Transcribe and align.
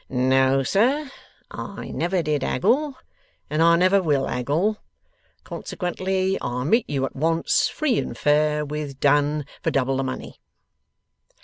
'No, 0.09 0.63
sir. 0.63 1.11
I 1.51 1.91
never 1.91 2.23
did 2.23 2.43
'aggle 2.43 2.95
and 3.51 3.61
I 3.61 3.75
never 3.75 4.01
will 4.01 4.27
'aggle. 4.27 4.77
Consequently 5.43 6.39
I 6.41 6.63
meet 6.63 6.89
you 6.89 7.05
at 7.05 7.15
once, 7.15 7.67
free 7.67 7.99
and 7.99 8.17
fair, 8.17 8.65
with 8.65 8.99
Done, 8.99 9.45
for 9.61 9.69
double 9.69 9.97
the 9.97 10.03
money! 10.03 10.39